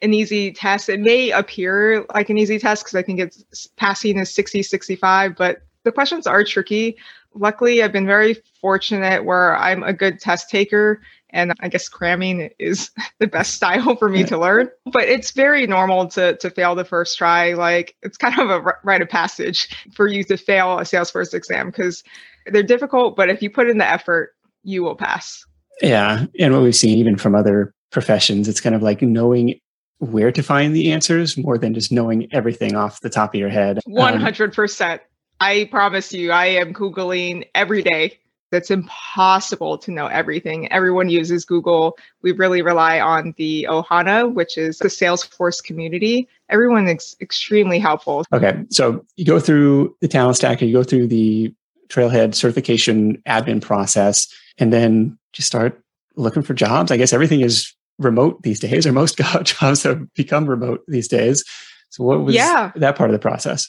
an 0.00 0.12
easy 0.12 0.52
test. 0.52 0.88
It 0.88 1.00
may 1.00 1.30
appear 1.30 2.04
like 2.12 2.28
an 2.28 2.36
easy 2.36 2.58
test 2.58 2.84
because 2.84 2.96
I 2.96 3.02
think 3.02 3.20
it's 3.20 3.68
passing 3.76 4.18
is 4.18 4.34
60, 4.34 4.62
65, 4.62 5.36
but 5.36 5.62
the 5.84 5.92
questions 5.92 6.26
are 6.26 6.44
tricky. 6.44 6.96
Luckily, 7.34 7.82
I've 7.82 7.92
been 7.92 8.06
very 8.06 8.36
fortunate 8.60 9.24
where 9.24 9.56
I'm 9.56 9.82
a 9.82 9.92
good 9.92 10.20
test 10.20 10.50
taker 10.50 11.00
and 11.30 11.54
I 11.60 11.68
guess 11.68 11.88
cramming 11.88 12.50
is 12.58 12.90
the 13.18 13.26
best 13.26 13.54
style 13.54 13.96
for 13.96 14.08
me 14.08 14.24
to 14.24 14.38
learn. 14.38 14.70
But 14.92 15.04
it's 15.04 15.30
very 15.30 15.66
normal 15.66 16.08
to 16.08 16.36
to 16.36 16.50
fail 16.50 16.74
the 16.74 16.84
first 16.84 17.16
try. 17.16 17.54
Like 17.54 17.96
it's 18.02 18.16
kind 18.16 18.38
of 18.38 18.50
a 18.50 18.74
rite 18.84 19.02
of 19.02 19.08
passage 19.08 19.74
for 19.94 20.06
you 20.06 20.24
to 20.24 20.36
fail 20.36 20.78
a 20.78 20.82
Salesforce 20.82 21.34
exam 21.34 21.68
because 21.68 22.04
they're 22.46 22.62
difficult, 22.62 23.16
but 23.16 23.28
if 23.28 23.42
you 23.42 23.50
put 23.50 23.68
in 23.68 23.78
the 23.78 23.86
effort, 23.86 24.34
you 24.62 24.82
will 24.82 24.96
pass. 24.96 25.44
Yeah. 25.80 26.26
And 26.38 26.52
what 26.52 26.62
we've 26.62 26.76
seen 26.76 26.98
even 26.98 27.16
from 27.16 27.34
other 27.34 27.74
professions, 27.90 28.48
it's 28.48 28.60
kind 28.60 28.74
of 28.74 28.82
like 28.82 29.02
knowing 29.02 29.58
where 29.98 30.32
to 30.32 30.42
find 30.42 30.74
the 30.74 30.92
answers 30.92 31.36
more 31.38 31.56
than 31.56 31.74
just 31.74 31.92
knowing 31.92 32.28
everything 32.32 32.74
off 32.74 33.00
the 33.00 33.10
top 33.10 33.34
of 33.34 33.40
your 33.40 33.48
head. 33.48 33.78
100%. 33.88 34.92
Um, 34.92 34.98
I 35.40 35.68
promise 35.70 36.12
you, 36.12 36.32
I 36.32 36.46
am 36.46 36.72
Googling 36.72 37.44
every 37.54 37.82
day. 37.82 38.18
That's 38.50 38.70
impossible 38.70 39.78
to 39.78 39.90
know 39.90 40.08
everything. 40.08 40.70
Everyone 40.70 41.08
uses 41.08 41.44
Google. 41.44 41.96
We 42.20 42.32
really 42.32 42.60
rely 42.60 43.00
on 43.00 43.34
the 43.38 43.66
Ohana, 43.70 44.32
which 44.32 44.58
is 44.58 44.78
the 44.78 44.88
Salesforce 44.88 45.64
community. 45.64 46.28
Everyone 46.50 46.86
is 46.86 47.16
extremely 47.22 47.78
helpful. 47.78 48.24
Okay. 48.30 48.62
So 48.68 49.06
you 49.16 49.24
go 49.24 49.40
through 49.40 49.96
the 50.00 50.08
talent 50.08 50.36
stack, 50.36 50.60
and 50.60 50.70
you 50.70 50.76
go 50.76 50.84
through 50.84 51.06
the 51.06 51.54
Trailhead 51.92 52.34
certification 52.34 53.18
admin 53.28 53.60
process, 53.60 54.26
and 54.58 54.72
then 54.72 55.18
just 55.32 55.48
start 55.48 55.82
looking 56.16 56.42
for 56.42 56.54
jobs. 56.54 56.90
I 56.90 56.96
guess 56.96 57.12
everything 57.12 57.40
is 57.40 57.74
remote 57.98 58.42
these 58.42 58.60
days, 58.60 58.86
or 58.86 58.92
most 58.92 59.18
jobs 59.44 59.82
have 59.82 60.12
become 60.14 60.46
remote 60.46 60.82
these 60.88 61.08
days. 61.08 61.44
So, 61.90 62.04
what 62.04 62.24
was 62.24 62.34
yeah. 62.34 62.72
that 62.76 62.96
part 62.96 63.10
of 63.10 63.12
the 63.12 63.18
process? 63.20 63.68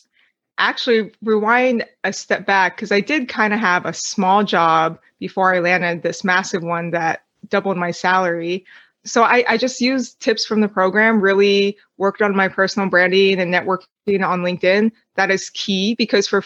actually 0.57 1.11
rewind 1.21 1.85
a 2.03 2.13
step 2.13 2.45
back 2.45 2.75
because 2.75 2.91
I 2.91 3.01
did 3.01 3.27
kind 3.27 3.53
of 3.53 3.59
have 3.59 3.85
a 3.85 3.93
small 3.93 4.43
job 4.43 4.99
before 5.19 5.53
I 5.53 5.59
landed 5.59 6.03
this 6.03 6.23
massive 6.23 6.63
one 6.63 6.91
that 6.91 7.23
doubled 7.49 7.77
my 7.77 7.91
salary. 7.91 8.65
So 9.05 9.23
I, 9.23 9.43
I 9.47 9.57
just 9.57 9.81
used 9.81 10.19
tips 10.21 10.45
from 10.45 10.61
the 10.61 10.69
program, 10.69 11.21
really 11.21 11.77
worked 11.97 12.21
on 12.21 12.35
my 12.35 12.47
personal 12.47 12.89
branding 12.89 13.39
and 13.39 13.53
networking 13.53 14.25
on 14.25 14.41
LinkedIn. 14.41 14.91
That 15.15 15.31
is 15.31 15.49
key 15.49 15.95
because 15.95 16.27
for 16.27 16.43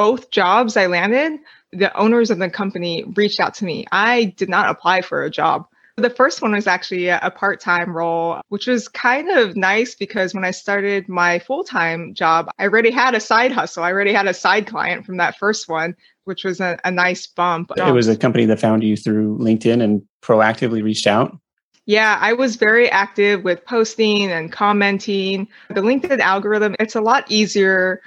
both 0.00 0.30
jobs 0.30 0.78
I 0.78 0.86
landed, 0.86 1.40
the 1.72 1.94
owners 1.94 2.30
of 2.30 2.38
the 2.38 2.48
company 2.48 3.04
reached 3.16 3.38
out 3.38 3.52
to 3.56 3.66
me. 3.66 3.84
I 3.92 4.32
did 4.38 4.48
not 4.48 4.70
apply 4.70 5.02
for 5.02 5.22
a 5.22 5.28
job. 5.28 5.66
The 5.96 6.08
first 6.08 6.40
one 6.40 6.52
was 6.52 6.66
actually 6.66 7.08
a, 7.08 7.30
part 7.36 7.60
time 7.60 7.94
role, 7.94 8.40
which 8.48 8.66
was 8.66 8.88
kind 8.88 9.28
of 9.28 9.56
nice 9.56 9.94
because 9.94 10.32
when 10.32 10.42
I 10.42 10.52
started 10.52 11.06
my 11.10 11.38
full 11.40 11.64
time 11.64 12.14
job, 12.14 12.48
I 12.58 12.62
already 12.62 12.90
had 12.90 13.14
a 13.14 13.20
side 13.20 13.52
hustle. 13.52 13.84
I 13.84 13.92
already 13.92 14.14
had 14.14 14.26
a 14.26 14.32
side 14.32 14.66
client 14.66 15.04
from 15.04 15.18
that 15.18 15.36
first 15.36 15.68
one, 15.68 15.94
which 16.24 16.44
was 16.44 16.60
a, 16.60 16.78
a 16.82 16.90
nice 16.90 17.26
bump. 17.26 17.70
It 17.76 17.92
was 17.92 18.08
a 18.08 18.16
company 18.16 18.46
that 18.46 18.58
found 18.58 18.82
you 18.82 18.96
through 18.96 19.36
LinkedIn 19.36 19.82
and 19.82 20.00
proactively 20.22 20.82
reached 20.82 21.06
out. 21.06 21.36
Yeah, 21.84 22.16
I 22.22 22.32
was 22.32 22.56
very 22.56 22.90
active 22.90 23.44
with 23.44 23.66
posting 23.66 24.30
and 24.32 24.50
commenting. 24.50 25.46
The 25.68 25.82
LinkedIn 25.82 26.20
algorithm, 26.20 26.74
it's 26.78 26.94
a 26.94 27.02
lot 27.02 27.30
easier 27.30 28.00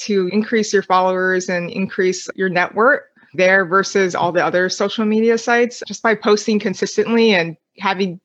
to 0.00 0.28
increase 0.28 0.72
your 0.72 0.82
followers 0.82 1.48
and 1.48 1.70
increase 1.70 2.28
your 2.34 2.48
network 2.48 3.04
there 3.34 3.64
versus 3.64 4.14
all 4.14 4.32
the 4.32 4.44
other 4.44 4.68
social 4.68 5.04
media 5.04 5.38
sites. 5.38 5.82
Just 5.86 6.02
by 6.02 6.14
posting 6.14 6.58
consistently 6.58 7.34
and 7.34 7.56
having 7.78 8.20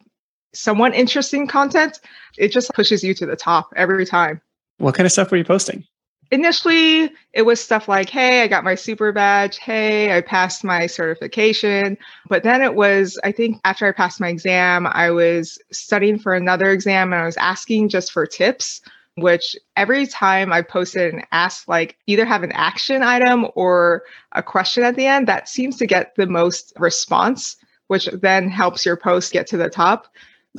somewhat 0.54 0.96
interesting 0.96 1.48
content 1.48 2.00
it 2.38 2.52
just 2.52 2.74
pushes 2.74 3.04
you 3.04 3.14
to 3.14 3.26
the 3.26 3.36
top 3.36 3.72
every 3.76 4.06
time. 4.06 4.42
What 4.78 4.96
kind 4.96 5.06
of 5.06 5.12
stuff 5.12 5.32
were 5.32 5.38
you 5.38 5.44
posting? 5.46 5.86
Initially 6.32 7.12
it 7.34 7.44
was 7.44 7.62
stuff 7.62 7.88
like 7.88 8.10
hey 8.10 8.42
i 8.42 8.48
got 8.48 8.64
my 8.64 8.76
super 8.76 9.12
badge. 9.12 9.58
Hey 9.58 10.16
i 10.16 10.22
passed 10.22 10.64
my 10.64 10.88
certification. 10.88 11.98
But 12.28 12.44
then 12.44 12.62
it 12.62 12.76
was 12.76 13.20
i 13.24 13.32
think 13.32 13.60
after 13.64 13.86
i 13.86 13.92
passed 13.92 14.20
my 14.20 14.30
exam 14.30 14.88
i 14.88 15.12
was 15.12 15.60
studying 15.72 16.18
for 16.18 16.34
another 16.34 16.72
exam 16.72 17.14
and 17.14 17.22
i 17.22 17.26
was 17.26 17.38
asking 17.38 17.90
just 17.90 18.12
for 18.12 18.26
tips 18.26 18.82
which 19.16 19.56
every 19.78 20.06
time 20.06 20.52
I 20.52 20.62
posted 20.62 21.14
and 21.14 21.26
asked, 21.32 21.68
like, 21.68 21.98
either 22.08 22.26
have 22.26 22.44
an 22.44 22.52
action 22.52 23.02
item 23.02 23.48
or 23.56 24.04
a 24.34 24.44
question 24.44 24.84
at 24.84 24.96
the 24.96 25.08
end, 25.08 25.28
that 25.28 25.48
seems 25.48 25.78
to 25.78 25.88
get 25.88 26.16
the 26.16 26.28
most 26.28 26.74
response, 26.78 27.56
which 27.88 28.08
then 28.22 28.50
helps 28.50 28.86
your 28.86 28.98
post 28.98 29.32
get 29.32 29.48
to 29.48 29.58
the 29.58 29.70
top. 29.70 30.08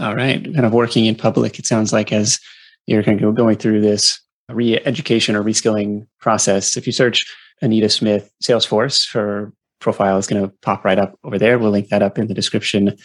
All 0.00 0.14
right. 0.14 0.42
Kind 0.42 0.66
of 0.66 0.72
working 0.72 1.06
in 1.06 1.14
public, 1.14 1.58
it 1.58 1.66
sounds 1.66 1.92
like 1.92 2.12
as 2.12 2.40
you're 2.86 3.02
kind 3.02 3.22
of 3.22 3.34
going 3.34 3.56
through 3.56 3.80
this 3.80 4.20
re 4.48 4.78
education 4.84 5.36
or 5.36 5.42
reskilling 5.42 6.06
process. 6.20 6.76
If 6.76 6.86
you 6.86 6.92
search 6.92 7.24
Anita 7.60 7.88
Smith 7.88 8.30
Salesforce, 8.42 9.12
her 9.12 9.52
profile 9.80 10.18
is 10.18 10.26
going 10.26 10.42
to 10.42 10.52
pop 10.62 10.84
right 10.84 10.98
up 10.98 11.18
over 11.24 11.38
there. 11.38 11.58
We'll 11.58 11.70
link 11.70 11.88
that 11.88 12.02
up 12.02 12.18
in 12.18 12.26
the 12.26 12.34
description 12.34 12.96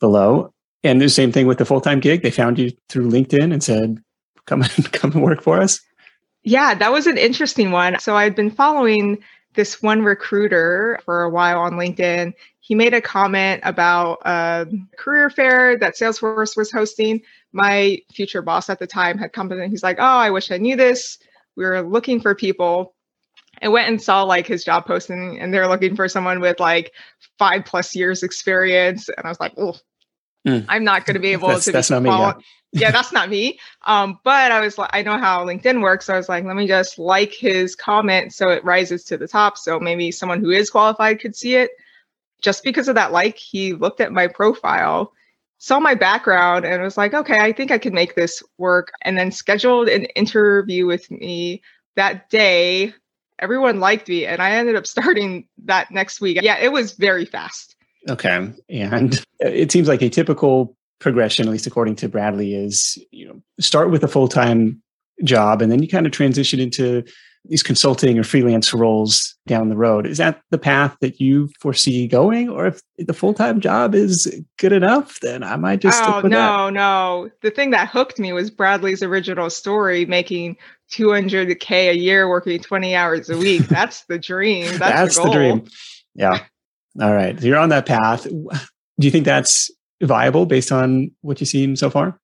below. 0.00 0.52
And 0.84 1.00
the 1.00 1.08
same 1.08 1.32
thing 1.32 1.46
with 1.46 1.58
the 1.58 1.64
full 1.64 1.80
time 1.80 2.00
gig. 2.00 2.22
They 2.22 2.30
found 2.30 2.58
you 2.58 2.70
through 2.88 3.10
LinkedIn 3.10 3.52
and 3.52 3.62
said, 3.62 4.02
come 4.48 4.62
and 4.62 4.92
come 4.92 5.12
and 5.12 5.22
work 5.22 5.42
for 5.42 5.60
us? 5.60 5.80
Yeah, 6.42 6.74
that 6.74 6.92
was 6.92 7.06
an 7.06 7.18
interesting 7.18 7.70
one. 7.70 7.98
So 7.98 8.16
I'd 8.16 8.34
been 8.34 8.50
following 8.50 9.18
this 9.54 9.82
one 9.82 10.02
recruiter 10.02 11.00
for 11.04 11.22
a 11.22 11.30
while 11.30 11.60
on 11.60 11.72
LinkedIn. 11.72 12.32
He 12.60 12.74
made 12.74 12.94
a 12.94 13.00
comment 13.00 13.60
about 13.64 14.18
a 14.24 14.66
career 14.96 15.30
fair 15.30 15.76
that 15.78 15.96
Salesforce 15.96 16.56
was 16.56 16.70
hosting. 16.70 17.22
My 17.52 17.98
future 18.12 18.42
boss 18.42 18.70
at 18.70 18.78
the 18.78 18.86
time 18.86 19.18
had 19.18 19.32
come 19.32 19.50
in. 19.52 19.60
And 19.60 19.70
he's 19.70 19.82
like, 19.82 19.98
"Oh, 19.98 20.02
I 20.02 20.30
wish 20.30 20.50
I 20.50 20.58
knew 20.58 20.76
this. 20.76 21.18
We 21.56 21.64
were 21.64 21.82
looking 21.82 22.20
for 22.20 22.34
people." 22.34 22.94
I 23.60 23.68
went 23.68 23.88
and 23.88 24.00
saw 24.00 24.22
like 24.22 24.46
his 24.46 24.64
job 24.64 24.86
posting, 24.86 25.40
and 25.40 25.52
they're 25.52 25.66
looking 25.66 25.96
for 25.96 26.08
someone 26.08 26.40
with 26.40 26.60
like 26.60 26.92
five 27.38 27.64
plus 27.64 27.96
years 27.96 28.22
experience. 28.22 29.08
And 29.08 29.26
I 29.26 29.28
was 29.28 29.40
like, 29.40 29.54
"Oh, 29.56 29.76
mm. 30.46 30.64
I'm 30.68 30.84
not 30.84 31.04
going 31.04 31.14
to 31.14 31.20
be 31.20 31.28
able 31.32 31.48
that's, 31.48 31.64
to." 31.64 31.72
That's 31.72 31.90
not 31.90 32.02
me. 32.02 32.10
Yeah 32.10 32.34
yeah, 32.72 32.90
that's 32.90 33.12
not 33.12 33.30
me. 33.30 33.58
Um, 33.86 34.18
but 34.24 34.52
I 34.52 34.60
was 34.60 34.78
like, 34.78 34.90
I 34.92 35.02
know 35.02 35.18
how 35.18 35.44
LinkedIn 35.44 35.82
works. 35.82 36.06
So 36.06 36.14
I 36.14 36.16
was 36.16 36.28
like, 36.28 36.44
let 36.44 36.56
me 36.56 36.66
just 36.66 36.98
like 36.98 37.32
his 37.32 37.74
comment 37.74 38.32
so 38.32 38.50
it 38.50 38.64
rises 38.64 39.04
to 39.04 39.16
the 39.16 39.28
top. 39.28 39.56
So 39.56 39.80
maybe 39.80 40.10
someone 40.10 40.40
who 40.40 40.50
is 40.50 40.70
qualified 40.70 41.20
could 41.20 41.34
see 41.34 41.56
it. 41.56 41.70
Just 42.40 42.62
because 42.62 42.88
of 42.88 42.94
that 42.94 43.10
like, 43.10 43.36
he 43.36 43.72
looked 43.72 44.00
at 44.00 44.12
my 44.12 44.28
profile, 44.28 45.12
saw 45.58 45.80
my 45.80 45.94
background, 45.94 46.64
and 46.64 46.80
was 46.82 46.96
like, 46.96 47.14
okay, 47.14 47.38
I 47.40 47.52
think 47.52 47.72
I 47.72 47.78
can 47.78 47.92
make 47.92 48.14
this 48.14 48.42
work. 48.58 48.92
And 49.02 49.18
then 49.18 49.32
scheduled 49.32 49.88
an 49.88 50.04
interview 50.04 50.86
with 50.86 51.10
me 51.10 51.62
that 51.96 52.30
day. 52.30 52.94
Everyone 53.40 53.80
liked 53.80 54.08
me, 54.08 54.24
and 54.24 54.40
I 54.40 54.52
ended 54.52 54.76
up 54.76 54.86
starting 54.86 55.48
that 55.64 55.90
next 55.90 56.20
week. 56.20 56.38
Yeah, 56.42 56.58
it 56.58 56.70
was 56.70 56.92
very 56.92 57.24
fast. 57.24 57.74
Okay. 58.08 58.52
And 58.68 59.24
it 59.40 59.72
seems 59.72 59.88
like 59.88 60.02
a 60.02 60.08
typical 60.08 60.76
progression, 61.00 61.46
at 61.46 61.52
least 61.52 61.66
according 61.66 61.96
to 61.96 62.08
Bradley, 62.08 62.54
is 62.54 62.98
you 63.10 63.26
know 63.26 63.40
start 63.60 63.90
with 63.90 64.04
a 64.04 64.08
full 64.08 64.28
time 64.28 64.82
job 65.24 65.60
and 65.60 65.72
then 65.72 65.82
you 65.82 65.88
kind 65.88 66.06
of 66.06 66.12
transition 66.12 66.60
into 66.60 67.02
these 67.44 67.62
consulting 67.62 68.18
or 68.18 68.24
freelance 68.24 68.74
roles 68.74 69.36
down 69.46 69.68
the 69.68 69.76
road. 69.76 70.06
Is 70.06 70.18
that 70.18 70.40
the 70.50 70.58
path 70.58 70.96
that 71.00 71.20
you 71.20 71.48
foresee 71.60 72.06
going, 72.06 72.48
or 72.48 72.66
if 72.66 72.82
the 72.98 73.14
full 73.14 73.32
time 73.32 73.60
job 73.60 73.94
is 73.94 74.42
good 74.58 74.72
enough, 74.72 75.20
then 75.20 75.42
I 75.42 75.56
might 75.56 75.80
just. 75.80 76.02
Oh 76.02 76.20
no, 76.20 76.66
that. 76.66 76.72
no! 76.72 77.30
The 77.42 77.50
thing 77.50 77.70
that 77.70 77.88
hooked 77.88 78.18
me 78.18 78.32
was 78.32 78.50
Bradley's 78.50 79.02
original 79.02 79.50
story, 79.50 80.04
making 80.04 80.56
200k 80.92 81.90
a 81.90 81.96
year, 81.96 82.28
working 82.28 82.60
20 82.60 82.94
hours 82.94 83.30
a 83.30 83.38
week. 83.38 83.62
That's 83.68 84.04
the 84.04 84.18
dream. 84.18 84.66
That's, 84.78 84.78
that's 84.78 85.16
the, 85.16 85.24
the 85.24 85.30
dream. 85.30 85.64
Yeah. 86.14 86.44
All 87.00 87.14
right, 87.14 87.38
so 87.38 87.46
you're 87.46 87.58
on 87.58 87.68
that 87.68 87.86
path. 87.86 88.24
Do 88.24 89.06
you 89.06 89.10
think 89.12 89.24
that's 89.24 89.70
viable 90.02 90.46
based 90.46 90.72
on 90.72 91.10
what 91.22 91.40
you've 91.40 91.48
seen 91.48 91.76
so 91.76 91.90
far? 91.90 92.18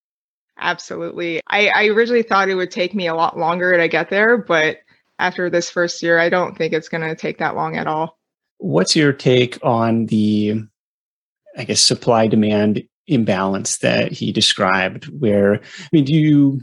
Absolutely. 0.58 1.40
I, 1.48 1.68
I 1.68 1.86
originally 1.86 2.22
thought 2.22 2.48
it 2.48 2.54
would 2.54 2.70
take 2.70 2.94
me 2.94 3.06
a 3.06 3.14
lot 3.14 3.38
longer 3.38 3.76
to 3.76 3.88
get 3.88 4.10
there, 4.10 4.38
but 4.38 4.78
after 5.18 5.50
this 5.50 5.70
first 5.70 6.02
year, 6.02 6.18
I 6.18 6.28
don't 6.28 6.56
think 6.56 6.72
it's 6.72 6.88
going 6.88 7.02
to 7.08 7.16
take 7.16 7.38
that 7.38 7.56
long 7.56 7.76
at 7.76 7.86
all. 7.86 8.18
What's 8.58 8.94
your 8.94 9.12
take 9.12 9.58
on 9.64 10.06
the, 10.06 10.62
I 11.56 11.64
guess, 11.64 11.80
supply 11.80 12.28
demand 12.28 12.82
imbalance 13.06 13.78
that 13.78 14.12
he 14.12 14.32
described? 14.32 15.06
Where, 15.06 15.56
I 15.56 15.88
mean, 15.92 16.04
do 16.04 16.12
you, 16.12 16.60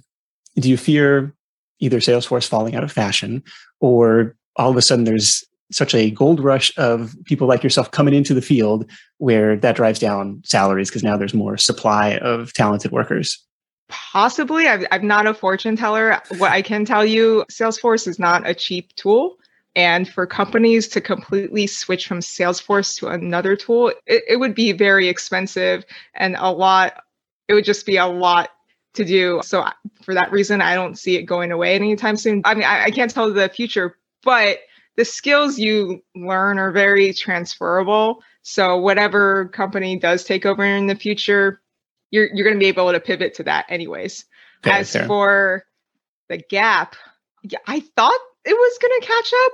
do 0.56 0.70
you 0.70 0.78
fear 0.78 1.36
either 1.80 2.00
Salesforce 2.00 2.48
falling 2.48 2.76
out 2.76 2.84
of 2.84 2.92
fashion 2.92 3.44
or 3.80 4.36
all 4.56 4.70
of 4.70 4.78
a 4.78 4.82
sudden 4.82 5.04
there's 5.06 5.44
such 5.72 5.96
a 5.96 6.12
gold 6.12 6.40
rush 6.40 6.76
of 6.78 7.16
people 7.26 7.48
like 7.48 7.64
yourself 7.64 7.92
coming 7.92 8.14
into 8.14 8.34
the 8.34 8.42
field 8.42 8.90
where 9.18 9.56
that 9.58 9.76
drives 9.76 10.00
down 10.00 10.42
salaries 10.46 10.90
because 10.90 11.04
now 11.04 11.18
there's 11.18 11.34
more 11.34 11.58
supply 11.58 12.18
of 12.18 12.54
talented 12.54 12.92
workers? 12.92 13.44
Possibly. 13.90 14.68
i 14.68 14.86
am 14.92 15.06
not 15.06 15.28
a 15.28 15.34
fortune 15.34 15.76
teller. 15.76 16.22
What 16.38 16.52
I 16.52 16.62
can 16.62 16.86
tell 16.86 17.06
you, 17.06 17.46
Salesforce 17.52 18.08
is 18.08 18.20
not 18.20 18.48
a 18.48 18.54
cheap 18.54 18.96
tool. 18.96 19.38
And 19.76 20.08
for 20.08 20.26
companies 20.26 20.88
to 20.90 21.02
completely 21.02 21.66
switch 21.68 22.08
from 22.08 22.20
Salesforce 22.20 22.98
to 23.00 23.08
another 23.08 23.56
tool, 23.56 23.90
it, 24.06 24.24
it 24.28 24.38
would 24.38 24.54
be 24.54 24.72
very 24.74 25.08
expensive 25.08 25.86
and 26.14 26.36
a 26.38 26.52
lot, 26.52 27.04
it 27.48 27.54
would 27.54 27.66
just 27.66 27.86
be 27.86 27.98
a 27.98 28.08
lot 28.08 28.50
to 28.94 29.06
do. 29.06 29.40
So 29.44 29.66
for 30.04 30.14
that 30.14 30.32
reason, 30.32 30.62
I 30.62 30.76
don't 30.76 30.98
see 30.98 31.16
it 31.16 31.24
going 31.24 31.52
away 31.52 31.76
anytime 31.76 32.18
soon. 32.18 32.42
I 32.44 32.54
mean, 32.54 32.64
I, 32.64 32.86
I 32.86 32.92
can't 32.92 33.12
tell 33.12 33.32
the 33.32 33.50
future, 33.50 33.98
but 34.24 34.60
the 34.98 35.06
skills 35.06 35.58
you 35.58 36.04
learn 36.16 36.60
are 36.60 36.72
very 36.72 37.14
transferable. 37.14 38.24
So 38.44 38.78
whatever 38.78 39.48
company 39.50 39.98
does 39.98 40.24
take 40.24 40.46
over 40.46 40.64
in 40.64 40.88
the 40.88 40.96
future, 40.96 41.62
you're 42.12 42.30
you're 42.34 42.44
going 42.46 42.56
to 42.56 42.60
be 42.60 42.68
able 42.68 42.92
to 42.92 43.00
pivot 43.00 43.34
to 43.36 43.44
that 43.44 43.66
anyways. 43.70 44.26
Fair, 44.64 44.74
As 44.74 44.92
fair. 44.92 45.08
for 45.08 45.66
the 46.30 46.38
gap, 46.38 46.96
yeah, 47.44 47.60
I 47.68 47.80
thought 47.80 48.20
it 48.46 48.54
was 48.54 48.78
going 48.82 49.02
to 49.02 49.08
catch 49.08 49.34
up. 49.46 49.52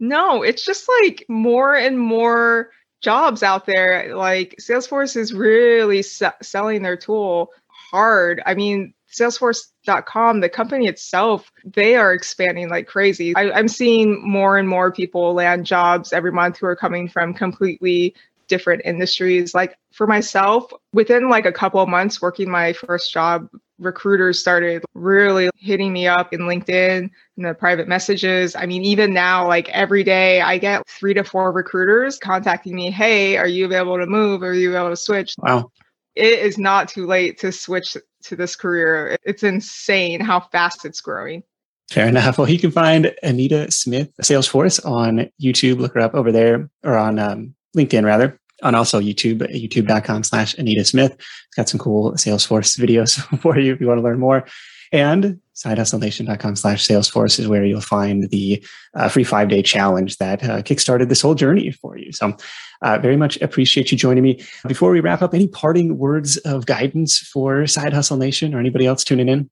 No, 0.00 0.42
it's 0.42 0.64
just 0.64 0.88
like 1.02 1.24
more 1.28 1.74
and 1.76 1.98
more 1.98 2.70
jobs 3.02 3.42
out 3.42 3.66
there. 3.66 4.14
Like 4.16 4.56
Salesforce 4.60 5.16
is 5.16 5.34
really 5.34 6.02
se- 6.02 6.32
selling 6.42 6.82
their 6.82 6.96
tool 6.96 7.50
hard. 7.68 8.42
I 8.46 8.54
mean, 8.54 8.94
Salesforce.com, 9.12 10.40
the 10.40 10.48
company 10.48 10.86
itself, 10.86 11.50
they 11.64 11.96
are 11.96 12.12
expanding 12.12 12.68
like 12.68 12.86
crazy. 12.86 13.34
I, 13.36 13.50
I'm 13.50 13.68
seeing 13.68 14.26
more 14.26 14.56
and 14.56 14.68
more 14.68 14.92
people 14.92 15.34
land 15.34 15.66
jobs 15.66 16.12
every 16.12 16.32
month 16.32 16.58
who 16.58 16.66
are 16.66 16.76
coming 16.76 17.08
from 17.08 17.34
completely 17.34 18.14
different 18.50 18.82
industries. 18.84 19.54
Like 19.54 19.78
for 19.92 20.06
myself, 20.06 20.70
within 20.92 21.30
like 21.30 21.46
a 21.46 21.52
couple 21.52 21.80
of 21.80 21.88
months 21.88 22.20
working 22.20 22.50
my 22.50 22.74
first 22.74 23.12
job, 23.12 23.48
recruiters 23.78 24.38
started 24.38 24.84
really 24.92 25.48
hitting 25.56 25.92
me 25.92 26.06
up 26.06 26.34
in 26.34 26.40
LinkedIn 26.40 27.08
in 27.36 27.42
the 27.42 27.54
private 27.54 27.88
messages. 27.88 28.54
I 28.54 28.66
mean, 28.66 28.82
even 28.84 29.14
now, 29.14 29.48
like 29.48 29.70
every 29.70 30.04
day, 30.04 30.42
I 30.42 30.58
get 30.58 30.86
three 30.86 31.14
to 31.14 31.24
four 31.24 31.52
recruiters 31.52 32.18
contacting 32.18 32.74
me. 32.74 32.90
Hey, 32.90 33.38
are 33.38 33.48
you 33.48 33.64
available 33.64 33.98
to 33.98 34.06
move? 34.06 34.42
Are 34.42 34.52
you 34.52 34.76
able 34.76 34.90
to 34.90 34.96
switch? 34.96 35.34
Wow. 35.38 35.70
It 36.14 36.38
is 36.40 36.58
not 36.58 36.88
too 36.88 37.06
late 37.06 37.38
to 37.40 37.52
switch 37.52 37.96
to 38.24 38.36
this 38.36 38.56
career. 38.56 39.16
It's 39.24 39.42
insane 39.42 40.20
how 40.20 40.40
fast 40.40 40.84
it's 40.84 41.00
growing. 41.00 41.42
Fair 41.90 42.06
enough. 42.06 42.38
Well, 42.38 42.48
you 42.48 42.58
can 42.58 42.70
find 42.70 43.12
Anita 43.22 43.70
Smith 43.70 44.10
Salesforce 44.22 44.84
on 44.86 45.28
YouTube. 45.42 45.78
Look 45.78 45.94
her 45.94 46.00
up 46.00 46.14
over 46.14 46.30
there 46.30 46.70
or 46.84 46.96
on 46.96 47.18
um, 47.18 47.54
LinkedIn 47.76 48.04
rather. 48.04 48.38
On 48.62 48.74
also 48.74 49.00
YouTube, 49.00 49.38
youtube.com 49.50 50.22
slash 50.22 50.54
Anita 50.58 50.84
Smith. 50.84 51.12
It's 51.12 51.56
got 51.56 51.68
some 51.68 51.80
cool 51.80 52.12
Salesforce 52.12 52.78
videos 52.78 53.18
for 53.40 53.58
you 53.58 53.72
if 53.72 53.80
you 53.80 53.88
want 53.88 53.98
to 53.98 54.04
learn 54.04 54.20
more. 54.20 54.46
And 54.92 55.40
sidehustlenation.com 55.64 56.56
slash 56.56 56.86
Salesforce 56.86 57.38
is 57.38 57.46
where 57.46 57.64
you'll 57.64 57.80
find 57.80 58.30
the 58.30 58.64
uh, 58.94 59.08
free 59.08 59.24
five 59.24 59.48
day 59.48 59.62
challenge 59.62 60.16
that 60.18 60.42
uh, 60.42 60.62
kickstarted 60.62 61.08
this 61.08 61.20
whole 61.20 61.34
journey 61.34 61.70
for 61.70 61.96
you. 61.96 62.12
So, 62.12 62.36
uh, 62.82 62.98
very 62.98 63.16
much 63.16 63.40
appreciate 63.42 63.92
you 63.92 63.98
joining 63.98 64.22
me. 64.22 64.42
Before 64.66 64.90
we 64.90 65.00
wrap 65.00 65.22
up, 65.22 65.34
any 65.34 65.48
parting 65.48 65.98
words 65.98 66.38
of 66.38 66.66
guidance 66.66 67.18
for 67.18 67.66
Side 67.66 67.92
Hustle 67.92 68.16
Nation 68.16 68.54
or 68.54 68.58
anybody 68.58 68.86
else 68.86 69.04
tuning 69.04 69.28
in? 69.28 69.50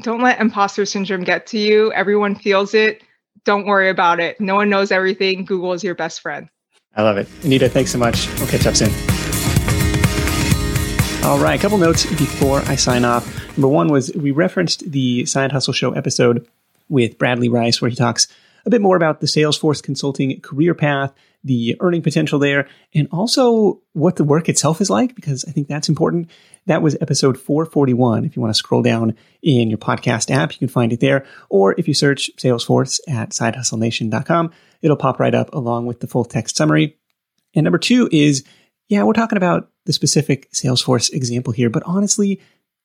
Don't 0.00 0.22
let 0.22 0.40
imposter 0.40 0.84
syndrome 0.84 1.24
get 1.24 1.46
to 1.48 1.58
you. 1.58 1.92
Everyone 1.92 2.34
feels 2.34 2.74
it. 2.74 3.02
Don't 3.44 3.66
worry 3.66 3.88
about 3.88 4.20
it. 4.20 4.40
No 4.40 4.54
one 4.54 4.70
knows 4.70 4.92
everything. 4.92 5.44
Google 5.44 5.72
is 5.72 5.82
your 5.82 5.94
best 5.94 6.20
friend. 6.20 6.48
I 6.94 7.02
love 7.02 7.16
it. 7.16 7.26
Anita, 7.42 7.68
thanks 7.68 7.90
so 7.90 7.98
much. 7.98 8.28
We'll 8.38 8.48
catch 8.48 8.66
up 8.66 8.76
soon. 8.76 9.11
All 11.24 11.38
right, 11.38 11.58
a 11.58 11.62
couple 11.62 11.78
notes 11.78 12.04
before 12.04 12.58
I 12.62 12.74
sign 12.74 13.04
off. 13.04 13.56
Number 13.56 13.68
one 13.68 13.88
was 13.88 14.12
we 14.12 14.32
referenced 14.32 14.90
the 14.90 15.24
Side 15.24 15.52
Hustle 15.52 15.72
Show 15.72 15.92
episode 15.92 16.48
with 16.88 17.16
Bradley 17.16 17.48
Rice, 17.48 17.80
where 17.80 17.88
he 17.88 17.96
talks 17.96 18.26
a 18.66 18.70
bit 18.70 18.80
more 18.80 18.96
about 18.96 19.20
the 19.20 19.28
Salesforce 19.28 19.80
consulting 19.80 20.40
career 20.40 20.74
path, 20.74 21.12
the 21.44 21.76
earning 21.78 22.02
potential 22.02 22.40
there, 22.40 22.68
and 22.92 23.08
also 23.12 23.80
what 23.92 24.16
the 24.16 24.24
work 24.24 24.48
itself 24.48 24.80
is 24.80 24.90
like, 24.90 25.14
because 25.14 25.44
I 25.46 25.52
think 25.52 25.68
that's 25.68 25.88
important. 25.88 26.28
That 26.66 26.82
was 26.82 26.96
episode 27.00 27.38
441. 27.38 28.24
If 28.24 28.34
you 28.34 28.42
want 28.42 28.52
to 28.52 28.58
scroll 28.58 28.82
down 28.82 29.16
in 29.42 29.70
your 29.70 29.78
podcast 29.78 30.28
app, 30.28 30.52
you 30.52 30.58
can 30.58 30.68
find 30.68 30.92
it 30.92 31.00
there. 31.00 31.24
Or 31.48 31.74
if 31.78 31.86
you 31.86 31.94
search 31.94 32.30
Salesforce 32.36 33.00
at 33.08 33.30
sidehustlenation.com, 33.30 34.50
it'll 34.82 34.96
pop 34.96 35.20
right 35.20 35.34
up 35.34 35.54
along 35.54 35.86
with 35.86 36.00
the 36.00 36.08
full 36.08 36.24
text 36.24 36.56
summary. 36.56 36.98
And 37.54 37.64
number 37.64 37.78
two 37.78 38.08
is, 38.10 38.44
yeah, 38.92 39.04
we're 39.04 39.14
talking 39.14 39.38
about 39.38 39.70
the 39.86 39.92
specific 39.94 40.50
Salesforce 40.52 41.10
example 41.14 41.50
here, 41.50 41.70
but 41.70 41.82
honestly, 41.86 42.42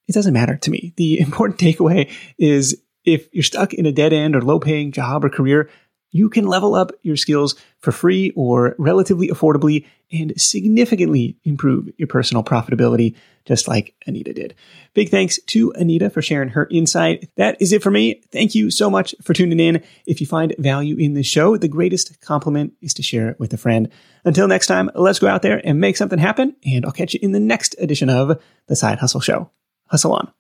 it 0.08 0.14
doesn't 0.14 0.34
matter 0.34 0.56
to 0.56 0.72
me. 0.72 0.94
The 0.96 1.20
important 1.20 1.60
takeaway 1.60 2.10
is 2.38 2.82
if 3.04 3.28
you're 3.34 3.44
stuck 3.44 3.74
in 3.74 3.86
a 3.86 3.92
dead 3.92 4.14
end 4.14 4.34
or 4.34 4.42
low 4.42 4.58
paying 4.58 4.94
job 4.94 5.26
or 5.26 5.30
career, 5.30 5.70
you 6.12 6.30
can 6.30 6.48
level 6.48 6.76
up 6.76 6.92
your 7.02 7.18
skills 7.18 7.56
for 7.80 7.92
free 7.92 8.32
or 8.36 8.76
relatively 8.78 9.28
affordably 9.30 9.86
and 10.12 10.34
significantly 10.40 11.38
improve 11.44 11.90
your 11.98 12.08
personal 12.08 12.44
profitability, 12.44 13.16
just 13.46 13.68
like 13.68 13.94
Anita 14.06 14.34
did. 14.34 14.56
Big 14.94 15.10
thanks 15.10 15.40
to 15.48 15.72
Anita 15.72 16.10
for 16.10 16.22
sharing 16.22 16.50
her 16.50 16.68
insight. 16.72 17.30
That 17.36 17.62
is 17.62 17.74
it 17.74 17.84
for 17.84 17.92
me. 17.92 18.22
Thank 18.32 18.56
you 18.56 18.72
so 18.72 18.90
much 18.90 19.14
for 19.22 19.34
tuning 19.34 19.60
in. 19.60 19.84
If 20.06 20.22
you 20.22 20.28
find 20.28 20.56
value 20.58 20.96
in 20.98 21.14
this 21.14 21.28
show, 21.28 21.58
the 21.58 21.68
greatest 21.68 22.22
compliment 22.22 22.74
is 22.82 22.94
to 22.96 23.04
share 23.04 23.30
it 23.30 23.40
with 23.40 23.54
a 23.54 23.58
friend. 23.58 23.90
Until 24.24 24.48
next 24.48 24.68
time, 24.68 24.90
let's 24.96 25.20
go 25.20 25.28
out 25.28 25.42
there 25.42 25.62
and 25.64 25.80
make 25.80 25.98
something 25.98 26.20
happen, 26.20 26.56
and 26.66 26.86
I'll 26.86 26.92
catch 26.92 27.14
you 27.14 27.20
in 27.22 27.34
the 27.34 27.40
next 27.40 27.76
edition 27.80 28.10
of 28.10 28.42
The 28.68 28.76
Side 28.76 29.00
Hustle 29.00 29.22
Show. 29.22 29.52
Hustle 29.88 30.14
on. 30.14 30.32